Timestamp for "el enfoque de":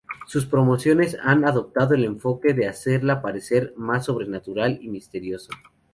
1.93-2.65